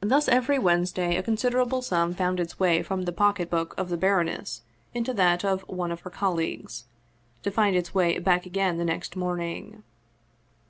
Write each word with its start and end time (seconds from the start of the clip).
Thus 0.00 0.26
every 0.26 0.58
Wednesday 0.58 1.16
a 1.16 1.22
considerable 1.22 1.80
sum 1.80 2.12
found 2.12 2.40
its 2.40 2.58
way 2.58 2.82
from 2.82 3.02
the 3.02 3.12
pocketbook 3.12 3.72
of 3.78 3.88
the 3.88 3.96
baroness 3.96 4.62
into 4.92 5.14
that 5.14 5.44
of 5.44 5.60
one 5.68 5.92
of 5.92 6.00
her 6.00 6.10
colleagues, 6.10 6.86
to 7.44 7.52
find 7.52 7.76
its 7.76 7.94
way 7.94 8.18
back 8.18 8.46
again 8.46 8.78
the 8.78 8.84
next 8.84 9.14
morning. 9.14 9.84